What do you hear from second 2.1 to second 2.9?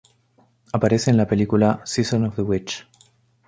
of the Witch".